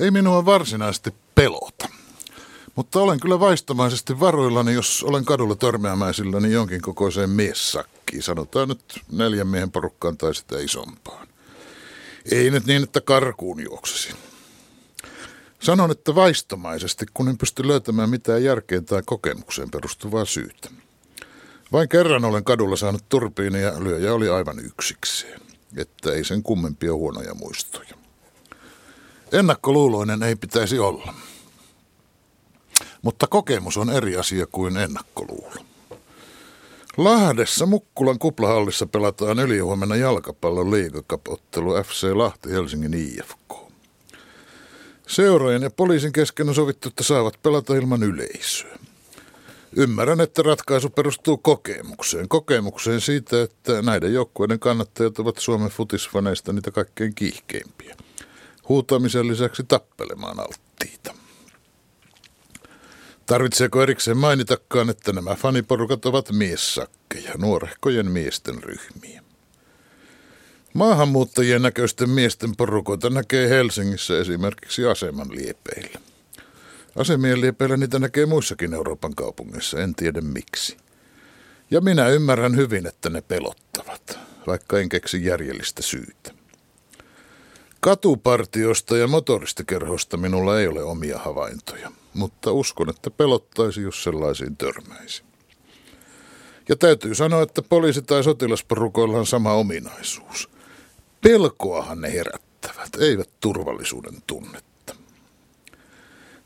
[0.00, 1.88] Ei minua varsinaisesti pelota.
[2.76, 8.22] Mutta olen kyllä vaistomaisesti varoillani, jos olen kadulla törmäämäisilläni jonkin kokoiseen miessakkiin.
[8.22, 11.28] Sanotaan nyt neljän miehen porukkaan tai sitä isompaan.
[12.32, 14.14] Ei nyt niin, että karkuun juoksisin.
[15.62, 20.70] Sanon, että vaistomaisesti, kun en pysty löytämään mitään järkeen tai kokemukseen perustuvaa syytä.
[21.72, 25.40] Vain kerran olen kadulla saanut turpiini ja lyöjä oli aivan yksikseen,
[25.76, 27.99] että ei sen kummempia huonoja muistoja.
[29.32, 31.14] Ennakkoluuloinen ei pitäisi olla.
[33.02, 35.54] Mutta kokemus on eri asia kuin ennakkoluulo.
[36.96, 43.72] Lahdessa Mukkulan kuplahallissa pelataan ylihuomenna jalkapallon liigakapottelu FC Lahti Helsingin IFK.
[45.06, 48.78] Seurojen ja poliisin kesken on sovittu, että saavat pelata ilman yleisöä.
[49.76, 52.28] Ymmärrän, että ratkaisu perustuu kokemukseen.
[52.28, 57.96] Kokemukseen siitä, että näiden joukkueiden kannattajat ovat Suomen futisfaneista niitä kaikkein kiihkeimpiä.
[58.70, 61.14] Huutamisen lisäksi tappelemaan alttiita.
[63.26, 69.22] Tarvitseeko erikseen mainitakaan, että nämä faniporukat ovat miessakkeja, nuorehkojen miesten ryhmiä.
[70.74, 76.00] Maahanmuuttajien näköisten miesten porukoita näkee Helsingissä esimerkiksi aseman liepeillä.
[76.96, 80.76] Asemien liepeillä niitä näkee muissakin Euroopan kaupungeissa, en tiedä miksi.
[81.70, 86.39] Ja minä ymmärrän hyvin, että ne pelottavat, vaikka en keksi järjellistä syytä.
[87.80, 95.22] Katupartiosta ja motoristikerhosta minulla ei ole omia havaintoja, mutta uskon, että pelottaisi, jos sellaisiin törmäisi.
[96.68, 100.50] Ja täytyy sanoa, että poliisi- tai sotilasporukoilla on sama ominaisuus.
[101.20, 104.94] Pelkoahan ne herättävät, eivät turvallisuuden tunnetta.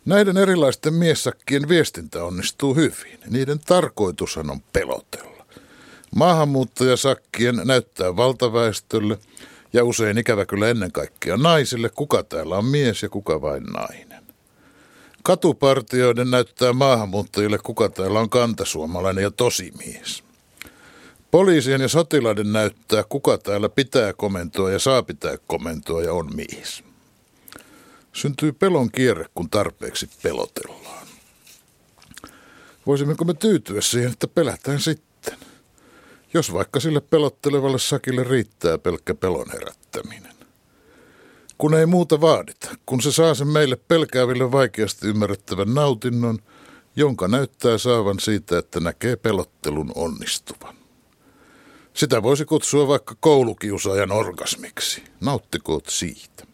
[0.05, 3.19] Näiden erilaisten miessakkien viestintä onnistuu hyvin.
[3.31, 5.47] Niiden tarkoitushan on pelotella.
[6.15, 9.19] Maahanmuuttajasakkien näyttää valtaväestölle–
[9.75, 14.25] ja usein ikävä kyllä ennen kaikkea naisille, kuka täällä on mies ja kuka vain nainen.
[15.23, 20.25] Katupartioiden näyttää maahanmuuttajille, kuka täällä on kantasuomalainen ja tosimies.
[21.31, 26.85] Poliisien ja sotilaiden näyttää, kuka täällä pitää komentoa ja saa pitää komentoa ja on mies.
[28.13, 31.07] Syntyy pelon kierre, kun tarpeeksi pelotellaan.
[32.87, 35.14] Voisimmeko me tyytyä siihen, että pelätään sitten?
[36.35, 40.35] Jos vaikka sille pelottelevalle sakille riittää pelkkä pelon herättäminen.
[41.59, 46.39] Kun ei muuta vaadita, kun se saa sen meille pelkääville vaikeasti ymmärrettävän nautinnon,
[46.97, 50.75] jonka näyttää saavan siitä, että näkee pelottelun onnistuvan.
[51.95, 55.03] Sitä voisi kutsua vaikka koulukiusaajan orgasmiksi.
[55.21, 56.47] Nauttikoot siitä.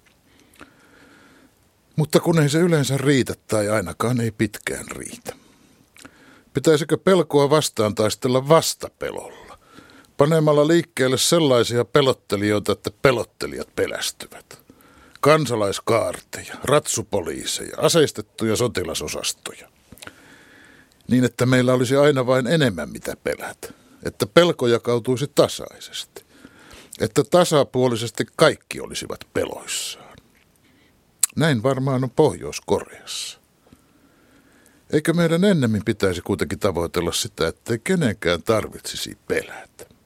[1.97, 5.37] Mutta kun ei se yleensä riitä tai ainakaan ei pitkään riitä.
[6.55, 9.40] Pitäisikö pelkoa vastaan taistella vastapelolla?
[10.21, 14.59] Panemalla liikkeelle sellaisia pelottelijoita, että pelottelijat pelästyvät.
[15.21, 19.69] Kansalaiskaarteja, ratsupoliiseja, aseistettuja sotilasosastoja.
[21.09, 23.69] Niin, että meillä olisi aina vain enemmän mitä pelätä.
[24.03, 26.25] Että pelko jakautuisi tasaisesti.
[27.01, 30.17] Että tasapuolisesti kaikki olisivat peloissaan.
[31.37, 33.39] Näin varmaan on Pohjois-Koreassa.
[34.93, 40.00] Eikö meidän ennemmin pitäisi kuitenkin tavoitella sitä, ettei kenenkään tarvitsisi pelätä?